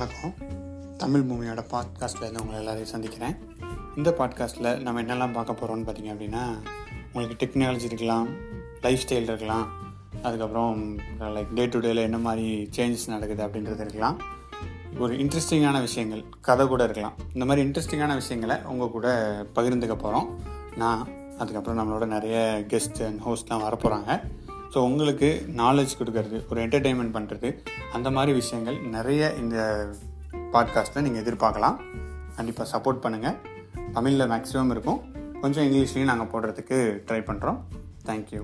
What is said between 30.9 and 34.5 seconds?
நீங்கள் எதிர்பார்க்கலாம். கண்டிப்பாக சப்போர்ட் பண்ணுங்கள் தமிழில்